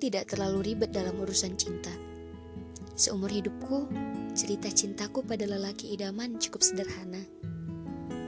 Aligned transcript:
tidak 0.00 0.32
terlalu 0.32 0.72
ribet 0.72 0.96
dalam 0.96 1.20
urusan 1.20 1.60
cinta. 1.60 1.92
Seumur 2.96 3.28
hidupku, 3.28 3.84
cerita 4.32 4.72
cintaku 4.72 5.20
pada 5.20 5.44
lelaki 5.44 5.92
idaman 5.92 6.40
cukup 6.40 6.64
sederhana. 6.64 7.20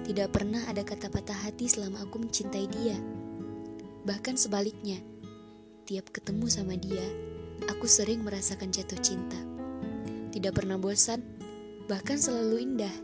Tidak 0.05 0.29
pernah 0.29 0.61
ada 0.69 0.85
kata 0.85 1.09
patah 1.09 1.49
hati 1.49 1.73
selama 1.73 2.05
aku 2.05 2.21
mencintai 2.21 2.69
dia. 2.69 3.01
Bahkan 4.05 4.37
sebaliknya, 4.37 5.01
tiap 5.89 6.13
ketemu 6.13 6.47
sama 6.53 6.77
dia, 6.77 7.05
aku 7.73 7.89
sering 7.89 8.21
merasakan 8.21 8.69
jatuh 8.69 9.01
cinta. 9.01 9.41
Tidak 10.29 10.53
pernah 10.53 10.77
bosan, 10.77 11.25
bahkan 11.89 12.21
selalu 12.21 12.57
indah. 12.61 12.97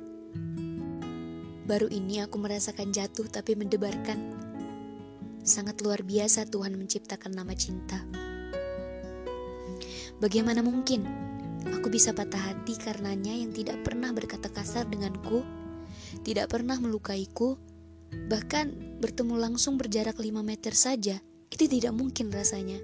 Baru 1.65 1.89
ini 1.89 2.21
aku 2.21 2.37
merasakan 2.37 2.93
jatuh 2.93 3.29
tapi 3.29 3.57
mendebarkan. 3.57 4.37
Sangat 5.45 5.81
luar 5.81 6.05
biasa 6.05 6.49
Tuhan 6.49 6.77
menciptakan 6.77 7.33
nama 7.33 7.57
cinta. 7.57 8.28
Bagaimana 10.19 10.67
mungkin 10.67 11.07
aku 11.71 11.95
bisa 11.95 12.11
patah 12.11 12.51
hati 12.51 12.75
karenanya 12.75 13.31
yang 13.31 13.55
tidak 13.55 13.87
pernah 13.87 14.11
berkata 14.11 14.51
kasar 14.51 14.91
denganku, 14.91 15.47
tidak 16.27 16.51
pernah 16.51 16.75
melukaiku, 16.75 17.55
bahkan 18.27 18.75
bertemu 18.99 19.39
langsung 19.39 19.79
berjarak 19.79 20.19
5 20.19 20.43
meter 20.43 20.75
saja, 20.75 21.23
itu 21.55 21.65
tidak 21.71 21.95
mungkin 21.95 22.35
rasanya. 22.35 22.83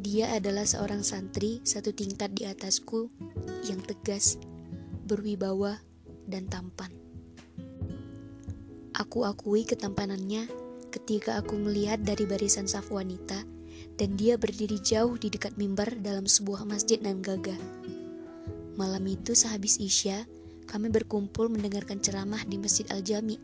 Dia 0.00 0.32
adalah 0.32 0.64
seorang 0.64 1.04
santri 1.04 1.60
satu 1.68 1.92
tingkat 1.92 2.32
di 2.32 2.48
atasku 2.48 3.12
yang 3.68 3.84
tegas, 3.84 4.40
berwibawa, 5.04 5.84
dan 6.24 6.48
tampan. 6.48 6.88
Aku 8.96 9.28
akui 9.28 9.68
ketampanannya 9.68 10.48
ketika 10.88 11.36
aku 11.36 11.60
melihat 11.60 12.00
dari 12.00 12.24
barisan 12.24 12.64
saf 12.64 12.88
wanita 12.88 13.57
dan 13.98 14.14
dia 14.14 14.38
berdiri 14.38 14.78
jauh 14.78 15.18
di 15.18 15.28
dekat 15.28 15.58
mimbar 15.58 15.90
dalam 15.98 16.24
sebuah 16.24 16.62
masjid 16.64 17.02
nan 17.02 17.18
gagah. 17.18 17.58
Malam 18.78 19.04
itu 19.10 19.34
sehabis 19.34 19.82
Isya, 19.82 20.22
kami 20.70 20.92
berkumpul 20.92 21.50
mendengarkan 21.50 21.98
ceramah 21.98 22.44
di 22.46 22.62
Masjid 22.62 22.86
Al-Jami. 22.94 23.40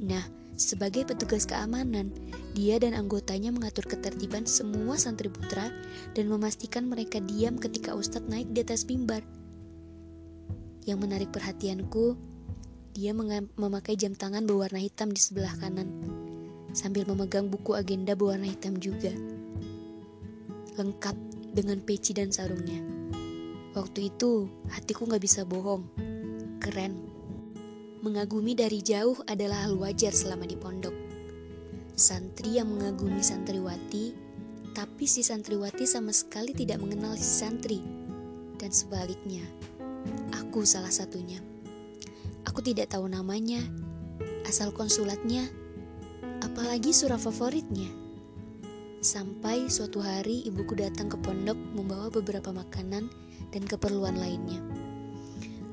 Nah, 0.00 0.24
sebagai 0.56 1.04
petugas 1.04 1.44
keamanan, 1.44 2.08
dia 2.56 2.80
dan 2.80 2.96
anggotanya 2.96 3.52
mengatur 3.52 3.84
ketertiban 3.84 4.48
semua 4.48 4.96
santri 4.96 5.28
putra 5.28 5.68
dan 6.16 6.28
memastikan 6.32 6.88
mereka 6.88 7.20
diam 7.20 7.60
ketika 7.60 7.92
Ustadz 7.92 8.28
naik 8.28 8.48
di 8.56 8.64
atas 8.64 8.88
mimbar. 8.88 9.20
Yang 10.88 10.98
menarik 11.04 11.30
perhatianku, 11.32 12.16
dia 12.96 13.12
memakai 13.56 13.94
jam 13.94 14.16
tangan 14.16 14.48
berwarna 14.48 14.80
hitam 14.80 15.12
di 15.12 15.20
sebelah 15.20 15.52
kanan, 15.60 15.88
sambil 16.72 17.06
memegang 17.06 17.50
buku 17.50 17.74
agenda 17.74 18.14
berwarna 18.14 18.46
hitam 18.50 18.78
juga 18.78 19.12
lengkap 20.80 21.16
dengan 21.52 21.82
peci 21.82 22.16
dan 22.16 22.32
sarungnya. 22.32 22.80
Waktu 23.76 24.08
itu, 24.10 24.48
hatiku 24.72 25.06
gak 25.06 25.22
bisa 25.22 25.44
bohong. 25.44 25.84
Keren. 26.56 27.12
Mengagumi 28.00 28.56
dari 28.56 28.80
jauh 28.80 29.20
adalah 29.28 29.68
hal 29.68 29.76
wajar 29.76 30.16
selama 30.16 30.48
di 30.48 30.56
pondok. 30.56 30.96
Santri 31.92 32.56
yang 32.56 32.72
mengagumi 32.72 33.20
santriwati, 33.20 34.16
tapi 34.72 35.04
si 35.04 35.20
santriwati 35.20 35.84
sama 35.84 36.16
sekali 36.16 36.56
tidak 36.56 36.80
mengenal 36.80 37.12
si 37.20 37.28
santri. 37.44 37.84
Dan 38.56 38.72
sebaliknya, 38.72 39.44
aku 40.32 40.64
salah 40.64 40.88
satunya. 40.88 41.44
Aku 42.48 42.64
tidak 42.64 42.88
tahu 42.96 43.04
namanya, 43.04 43.60
asal 44.48 44.72
konsulatnya, 44.72 45.44
apalagi 46.60 46.92
surah 46.92 47.16
favoritnya. 47.16 47.88
Sampai 49.00 49.72
suatu 49.72 50.04
hari 50.04 50.44
ibuku 50.44 50.76
datang 50.76 51.08
ke 51.08 51.16
pondok 51.16 51.56
membawa 51.56 52.12
beberapa 52.12 52.52
makanan 52.52 53.08
dan 53.48 53.64
keperluan 53.64 54.20
lainnya. 54.20 54.60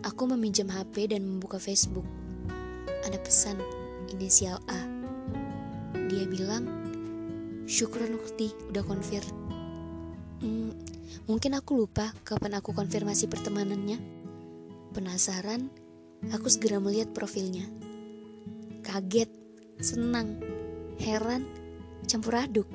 Aku 0.08 0.32
meminjam 0.32 0.72
HP 0.72 1.12
dan 1.12 1.28
membuka 1.28 1.60
Facebook. 1.60 2.08
Ada 3.04 3.20
pesan 3.20 3.60
inisial 4.16 4.64
A. 4.72 4.88
Dia 6.08 6.24
bilang, 6.24 6.64
Syukron 7.68 8.16
Ukti, 8.16 8.56
udah 8.72 8.88
konfir. 8.88 9.28
Hmm, 10.40 10.72
mungkin 11.28 11.60
aku 11.60 11.84
lupa 11.84 12.16
kapan 12.24 12.64
aku 12.64 12.72
konfirmasi 12.72 13.28
pertemanannya. 13.28 14.00
Penasaran, 14.96 15.68
aku 16.32 16.48
segera 16.48 16.80
melihat 16.80 17.12
profilnya. 17.12 17.68
Kaget, 18.88 19.28
senang, 19.84 20.57
heran, 21.02 21.46
campur 22.10 22.38
aduk. 22.38 22.68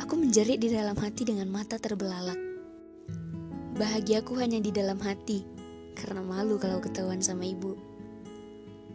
Aku 0.00 0.14
menjerit 0.20 0.60
di 0.60 0.68
dalam 0.70 0.94
hati 0.96 1.24
dengan 1.24 1.48
mata 1.48 1.80
terbelalak. 1.80 2.38
Bahagiaku 3.76 4.36
hanya 4.40 4.60
di 4.60 4.72
dalam 4.72 4.96
hati, 5.00 5.44
karena 5.96 6.20
malu 6.24 6.56
kalau 6.60 6.80
ketahuan 6.80 7.20
sama 7.20 7.44
ibu. 7.48 7.76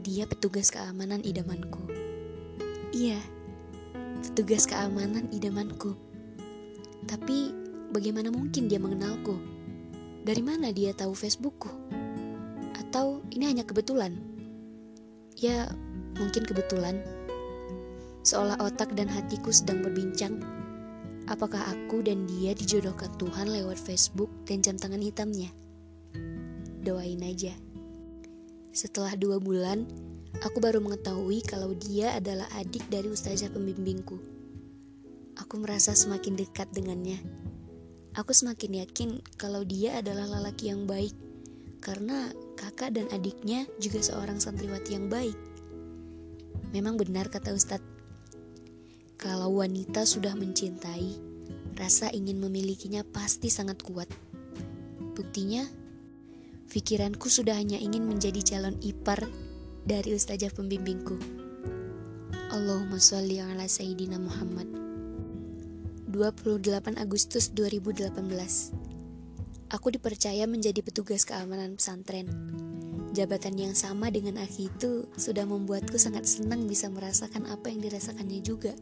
Dia 0.01 0.25
petugas 0.25 0.73
keamanan 0.73 1.21
idamanku. 1.21 1.85
Iya, 2.89 3.21
petugas 4.25 4.65
keamanan 4.65 5.29
idamanku. 5.29 5.93
Tapi 7.05 7.53
bagaimana 7.93 8.33
mungkin 8.33 8.65
dia 8.65 8.81
mengenalku? 8.81 9.37
Dari 10.21 10.41
mana 10.41 10.69
dia 10.69 10.93
tahu 10.93 11.13
Facebookku? 11.17 11.69
Atau 12.77 13.25
ini 13.33 13.49
hanya 13.49 13.65
kebetulan? 13.65 14.17
Ya, 15.37 15.69
mungkin 16.17 16.45
kebetulan. 16.45 17.01
Seolah 18.21 18.61
otak 18.61 18.93
dan 18.93 19.09
hatiku 19.09 19.49
sedang 19.49 19.81
berbincang 19.81 20.37
Apakah 21.31 21.63
aku 21.63 22.01
dan 22.01 22.27
dia 22.27 22.51
dijodohkan 22.51 23.07
Tuhan 23.15 23.55
lewat 23.55 23.79
Facebook 23.79 24.27
dan 24.43 24.59
jam 24.59 24.75
tangan 24.75 24.99
hitamnya? 24.99 25.47
Doain 26.83 27.23
aja. 27.23 27.55
Setelah 28.75 29.15
dua 29.15 29.39
bulan, 29.39 29.87
aku 30.41 30.57
baru 30.57 30.83
mengetahui 30.83 31.45
kalau 31.47 31.71
dia 31.71 32.19
adalah 32.19 32.51
adik 32.59 32.83
dari 32.91 33.07
ustazah 33.07 33.47
pembimbingku. 33.47 34.19
Aku 35.39 35.55
merasa 35.61 35.93
semakin 35.93 36.35
dekat 36.35 36.67
dengannya. 36.75 37.23
Aku 38.17 38.35
semakin 38.35 38.83
yakin 38.83 39.09
kalau 39.39 39.63
dia 39.63 40.03
adalah 40.03 40.27
lelaki 40.27 40.67
yang 40.67 40.83
baik, 40.83 41.15
karena 41.79 42.33
kakak 42.59 42.91
dan 42.91 43.07
adiknya 43.15 43.63
juga 43.79 44.03
seorang 44.03 44.41
santriwati 44.41 44.99
yang 44.99 45.07
baik. 45.07 45.37
Memang 46.75 46.99
benar 46.99 47.31
kata 47.31 47.55
Ustadz, 47.55 47.90
kalau 49.41 49.65
wanita 49.65 50.05
sudah 50.05 50.37
mencintai, 50.37 51.17
rasa 51.73 52.13
ingin 52.13 52.37
memilikinya 52.37 53.01
pasti 53.01 53.49
sangat 53.49 53.81
kuat. 53.81 54.05
Buktinya, 55.17 55.65
pikiranku 56.69 57.25
sudah 57.25 57.57
hanya 57.57 57.81
ingin 57.81 58.05
menjadi 58.05 58.37
calon 58.45 58.77
ipar 58.85 59.17
dari 59.81 60.13
ustazah 60.13 60.53
pembimbingku. 60.53 61.17
Allahumma 62.53 63.01
sholli 63.01 63.41
ala 63.41 63.65
Sayyidina 63.65 64.21
Muhammad. 64.21 64.69
28 66.13 67.01
Agustus 67.01 67.49
2018 67.49 68.13
Aku 69.73 69.89
dipercaya 69.89 70.45
menjadi 70.45 70.85
petugas 70.85 71.25
keamanan 71.25 71.81
pesantren. 71.81 72.29
Jabatan 73.17 73.57
yang 73.57 73.73
sama 73.73 74.13
dengan 74.13 74.37
Aki 74.37 74.69
itu 74.69 75.09
sudah 75.17 75.49
membuatku 75.49 75.97
sangat 75.97 76.29
senang 76.29 76.69
bisa 76.69 76.93
merasakan 76.93 77.49
apa 77.49 77.73
yang 77.73 77.81
dirasakannya 77.81 78.45
juga. 78.45 78.77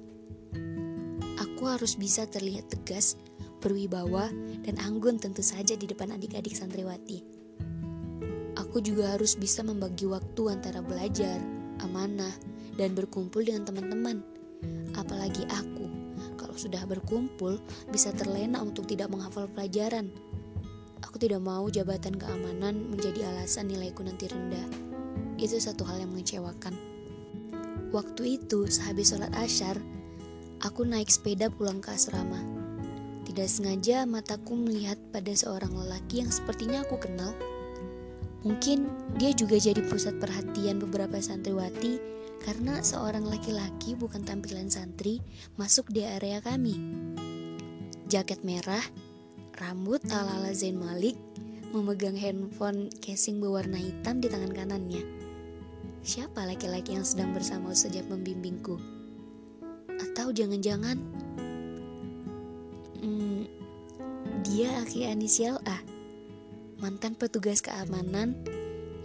Aku 1.59 1.67
harus 1.67 1.99
bisa 1.99 2.23
terlihat 2.23 2.71
tegas, 2.71 3.19
berwibawa, 3.59 4.31
dan 4.63 4.79
anggun 4.79 5.19
tentu 5.19 5.43
saja 5.43 5.75
di 5.75 5.91
depan 5.91 6.07
adik-adik 6.15 6.55
santriwati. 6.55 7.19
Aku 8.55 8.79
juga 8.79 9.11
harus 9.11 9.35
bisa 9.35 9.59
membagi 9.59 10.07
waktu 10.07 10.55
antara 10.55 10.79
belajar, 10.79 11.35
amanah, 11.83 12.31
dan 12.79 12.95
berkumpul 12.95 13.43
dengan 13.43 13.67
teman-teman. 13.67 14.23
Apalagi 14.95 15.43
aku, 15.51 15.83
kalau 16.39 16.55
sudah 16.55 16.79
berkumpul, 16.87 17.59
bisa 17.91 18.15
terlena 18.15 18.63
untuk 18.63 18.87
tidak 18.87 19.11
menghafal 19.11 19.51
pelajaran. 19.51 20.15
Aku 21.03 21.19
tidak 21.19 21.43
mau 21.43 21.67
jabatan 21.67 22.15
keamanan 22.15 22.87
menjadi 22.87 23.35
alasan 23.35 23.67
nilaiku 23.67 24.07
nanti 24.07 24.31
rendah. 24.31 24.63
Itu 25.35 25.59
satu 25.59 25.83
hal 25.83 26.07
yang 26.07 26.15
mengecewakan. 26.15 26.71
Waktu 27.91 28.39
itu, 28.39 28.63
sehabis 28.71 29.11
sholat 29.11 29.35
asyar, 29.35 29.75
Aku 30.59 30.83
naik 30.83 31.07
sepeda 31.07 31.47
pulang 31.47 31.79
ke 31.79 31.95
asrama. 31.95 32.43
Tidak 33.23 33.47
sengaja 33.47 34.03
mataku 34.03 34.59
melihat 34.59 34.99
pada 35.15 35.31
seorang 35.31 35.71
lelaki 35.71 36.19
yang 36.19 36.27
sepertinya 36.27 36.83
aku 36.83 36.99
kenal. 36.99 37.31
Mungkin 38.43 38.91
dia 39.15 39.31
juga 39.31 39.55
jadi 39.55 39.79
pusat 39.87 40.19
perhatian 40.19 40.83
beberapa 40.83 41.15
santriwati 41.15 42.03
karena 42.43 42.83
seorang 42.83 43.23
laki-laki 43.23 43.95
bukan 43.95 44.27
tampilan 44.27 44.67
santri 44.67 45.23
masuk 45.55 45.87
di 45.95 46.03
area 46.03 46.43
kami. 46.43 46.75
Jaket 48.11 48.43
merah, 48.43 48.83
rambut 49.63 50.03
ala-ala 50.11 50.51
Zain 50.51 50.75
Malik, 50.75 51.15
memegang 51.71 52.19
handphone 52.19 52.91
casing 52.99 53.39
berwarna 53.39 53.79
hitam 53.79 54.19
di 54.19 54.27
tangan 54.27 54.51
kanannya. 54.51 55.07
Siapa 56.03 56.43
laki-laki 56.43 56.99
yang 56.99 57.07
sedang 57.07 57.31
bersama 57.31 57.71
sejak 57.71 58.03
membimbingku? 58.11 58.98
Atau 60.19 60.35
jangan-jangan 60.35 60.99
Dia 64.43 64.67
Aki 64.83 65.07
Anisial 65.07 65.55
A, 65.63 65.79
mantan 66.83 67.15
petugas 67.15 67.63
keamanan 67.63 68.35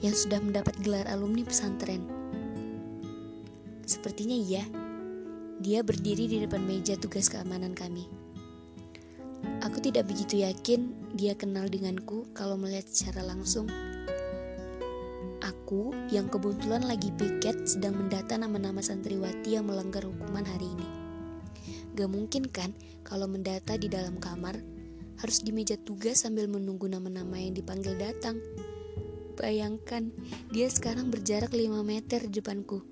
yang 0.02 0.10
sudah 0.10 0.42
mendapat 0.42 0.74
gelar 0.82 1.06
alumni 1.06 1.46
pesantren. 1.46 2.02
Sepertinya 3.86 4.34
iya, 4.34 4.66
dia 5.62 5.86
berdiri 5.86 6.26
di 6.26 6.42
depan 6.42 6.66
meja 6.66 6.98
tugas 6.98 7.30
keamanan 7.30 7.78
kami. 7.78 8.10
Aku 9.62 9.78
tidak 9.78 10.10
begitu 10.10 10.42
yakin 10.42 11.14
dia 11.14 11.38
kenal 11.38 11.70
denganku 11.70 12.26
kalau 12.34 12.58
melihat 12.58 12.90
secara 12.90 13.22
langsung. 13.22 13.70
Aku 15.46 15.94
yang 16.10 16.26
kebetulan 16.26 16.82
lagi 16.82 17.14
piket 17.14 17.70
sedang 17.70 18.02
mendata 18.02 18.34
nama-nama 18.34 18.82
santriwati 18.82 19.54
yang 19.54 19.70
melanggar 19.70 20.02
hukuman 20.02 20.42
hari 20.42 20.66
ini. 20.66 21.03
Gak 21.94 22.10
mungkin 22.10 22.50
kan 22.50 22.74
kalau 23.06 23.30
mendata 23.30 23.78
di 23.78 23.86
dalam 23.86 24.18
kamar 24.18 24.58
harus 25.22 25.38
di 25.46 25.54
meja 25.54 25.78
tugas 25.78 26.26
sambil 26.26 26.50
menunggu 26.50 26.90
nama-nama 26.90 27.38
yang 27.38 27.54
dipanggil 27.54 27.94
datang. 27.94 28.42
Bayangkan, 29.34 30.14
dia 30.50 30.70
sekarang 30.70 31.10
berjarak 31.10 31.54
5 31.54 31.82
meter 31.82 32.22
di 32.26 32.38
depanku. 32.38 32.82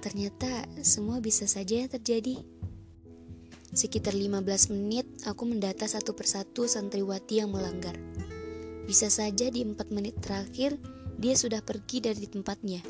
Ternyata 0.00 0.68
semua 0.84 1.20
bisa 1.20 1.48
saja 1.48 1.84
terjadi. 1.88 2.40
Sekitar 3.72 4.12
15 4.12 4.72
menit 4.76 5.08
aku 5.24 5.48
mendata 5.48 5.88
satu 5.88 6.12
persatu 6.12 6.68
santriwati 6.68 7.40
yang 7.40 7.52
melanggar. 7.52 7.96
Bisa 8.84 9.08
saja 9.08 9.48
di 9.48 9.64
4 9.64 9.80
menit 9.96 10.20
terakhir 10.20 10.76
dia 11.16 11.34
sudah 11.34 11.64
pergi 11.64 12.04
dari 12.04 12.28
tempatnya. 12.28 12.84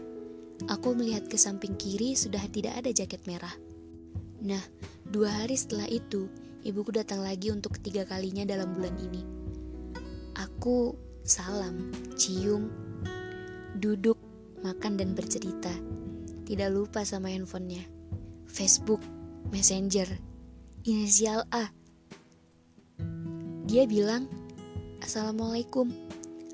Aku 0.70 0.94
melihat 0.94 1.26
ke 1.30 1.38
samping 1.38 1.78
kiri 1.78 2.18
sudah 2.18 2.42
tidak 2.50 2.82
ada 2.82 2.90
jaket 2.90 3.22
merah. 3.30 3.54
Nah, 4.44 4.60
dua 5.08 5.30
hari 5.44 5.56
setelah 5.56 5.88
itu, 5.88 6.28
ibuku 6.64 6.92
datang 6.92 7.20
lagi 7.20 7.52
untuk 7.52 7.76
ketiga 7.80 8.08
kalinya 8.08 8.48
dalam 8.48 8.72
bulan 8.72 8.96
ini. 9.00 9.22
Aku 10.34 10.96
salam, 11.24 11.92
cium, 12.16 12.68
duduk, 13.78 14.16
makan 14.64 14.96
dan 14.96 15.12
bercerita. 15.12 15.72
Tidak 16.44 16.68
lupa 16.72 17.04
sama 17.04 17.32
handphonenya. 17.32 17.84
Facebook, 18.48 19.00
Messenger, 19.48 20.06
inisial 20.84 21.44
A. 21.52 21.68
Dia 23.64 23.88
bilang, 23.88 24.28
Assalamualaikum. 25.00 25.92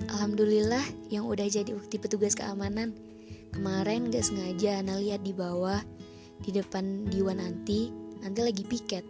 Alhamdulillah 0.09 0.83
yang 1.13 1.29
udah 1.29 1.45
jadi 1.47 1.71
bukti 1.77 2.01
petugas 2.01 2.35
keamanan. 2.35 2.97
Kemarin 3.51 4.09
gak 4.09 4.27
sengaja 4.27 4.81
Ana 4.81 4.99
lihat 4.99 5.23
di 5.27 5.35
bawah, 5.35 5.83
di 6.41 6.55
depan 6.55 7.07
Diwan 7.11 7.43
Anti, 7.43 7.91
nanti 8.21 8.41
lagi 8.45 8.65
piket. 8.65 9.05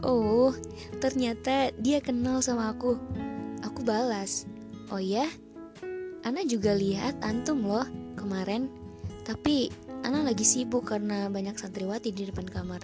Oh, 0.00 0.56
ternyata 0.98 1.72
dia 1.76 2.00
kenal 2.00 2.40
sama 2.40 2.72
aku. 2.72 2.96
Aku 3.64 3.84
balas. 3.84 4.48
Oh 4.88 5.00
ya? 5.00 5.28
Ana 6.24 6.44
juga 6.44 6.72
lihat 6.72 7.20
antum 7.20 7.64
loh 7.64 7.84
kemarin. 8.16 8.72
Tapi 9.24 9.68
Ana 10.00 10.24
lagi 10.24 10.48
sibuk 10.48 10.88
karena 10.88 11.28
banyak 11.28 11.60
santriwati 11.60 12.08
di 12.08 12.24
depan 12.24 12.48
kamar. 12.48 12.80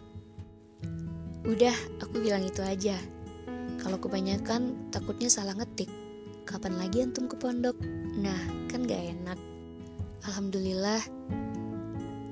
Udah, 1.49 1.73
aku 2.05 2.21
bilang 2.21 2.45
itu 2.45 2.61
aja. 2.61 3.01
Kalau 3.81 3.97
kebanyakan 3.97 4.93
takutnya 4.93 5.33
salah 5.33 5.57
ngetik. 5.57 5.89
Kapan 6.45 6.77
lagi 6.77 7.01
antum 7.01 7.25
ke 7.25 7.41
pondok? 7.41 7.81
Nah, 8.21 8.37
kan 8.69 8.85
gak 8.85 9.01
enak. 9.01 9.41
Alhamdulillah, 10.29 11.01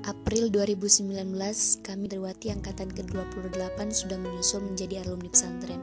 April 0.04 0.52
2019 0.52 1.32
kami 1.80 2.04
Derwati 2.12 2.52
angkatan 2.52 2.92
ke-28 2.92 3.88
sudah 3.88 4.20
menyusul 4.20 4.60
menjadi 4.60 5.00
alumni 5.00 5.32
pesantren. 5.32 5.80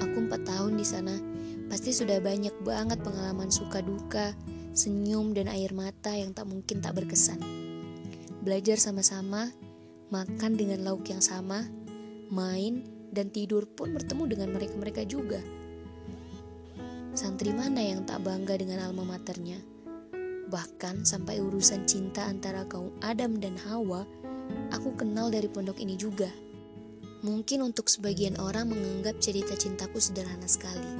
Aku 0.00 0.24
4 0.24 0.48
tahun 0.48 0.80
di 0.80 0.86
sana, 0.88 1.12
pasti 1.68 1.92
sudah 1.92 2.24
banyak 2.24 2.56
banget 2.64 3.04
pengalaman 3.04 3.52
suka 3.52 3.84
duka, 3.84 4.32
senyum 4.72 5.36
dan 5.36 5.52
air 5.52 5.76
mata 5.76 6.16
yang 6.16 6.32
tak 6.32 6.48
mungkin 6.48 6.80
tak 6.80 6.96
berkesan. 6.96 7.36
Belajar 8.40 8.80
sama-sama, 8.80 9.52
makan 10.08 10.56
dengan 10.56 10.80
lauk 10.80 11.04
yang 11.04 11.20
sama, 11.20 11.68
main 12.32 12.80
dan 13.12 13.28
tidur 13.28 13.68
pun 13.68 13.92
bertemu 13.92 14.24
dengan 14.24 14.56
mereka-mereka 14.56 15.04
juga. 15.04 15.44
Santri 17.12 17.52
mana 17.52 17.84
yang 17.84 18.08
tak 18.08 18.24
bangga 18.24 18.56
dengan 18.56 18.88
alma 18.88 19.04
maternya? 19.04 19.60
Bahkan 20.54 21.02
sampai 21.02 21.42
urusan 21.42 21.82
cinta 21.82 22.30
antara 22.30 22.62
kaum 22.70 22.94
Adam 23.02 23.42
dan 23.42 23.58
Hawa, 23.66 24.06
aku 24.70 24.94
kenal 24.94 25.26
dari 25.26 25.50
pondok 25.50 25.82
ini 25.82 25.98
juga. 25.98 26.30
Mungkin 27.26 27.66
untuk 27.66 27.90
sebagian 27.90 28.38
orang 28.38 28.70
menganggap 28.70 29.18
cerita 29.18 29.58
cintaku 29.58 29.98
sederhana 29.98 30.46
sekali, 30.46 30.94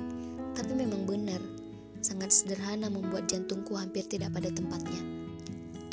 tapi 0.58 0.74
memang 0.74 1.06
benar, 1.06 1.38
sangat 2.02 2.34
sederhana 2.34 2.90
membuat 2.90 3.30
jantungku 3.30 3.78
hampir 3.78 4.02
tidak 4.10 4.34
pada 4.34 4.50
tempatnya. 4.50 4.98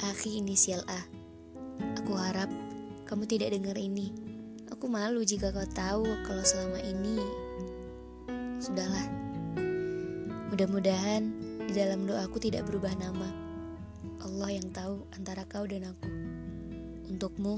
Akhi 0.10 0.42
inisial 0.42 0.82
A. 0.90 1.02
Aku 2.02 2.18
harap 2.18 2.50
kamu 3.06 3.30
tidak 3.30 3.54
dengar 3.54 3.78
ini. 3.78 4.10
Aku 4.74 4.90
malu 4.90 5.22
jika 5.22 5.54
kau 5.54 5.70
tahu 5.70 6.10
kalau 6.26 6.42
selama 6.42 6.82
ini 6.82 7.22
sudahlah. 8.58 9.06
Mudah-mudahan 10.50 11.30
di 11.70 11.78
dalam 11.78 12.10
doaku 12.10 12.42
tidak 12.42 12.66
berubah 12.66 12.98
nama. 12.98 13.41
Allah 14.22 14.54
yang 14.54 14.70
tahu 14.70 15.02
antara 15.18 15.50
kau 15.50 15.66
dan 15.66 15.90
aku. 15.90 16.10
Untukmu, 17.10 17.58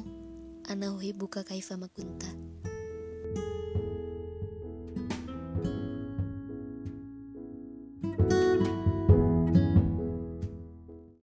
ana 0.72 0.96
buka 1.12 1.44
kaifa 1.44 1.76
makunta. 1.76 2.32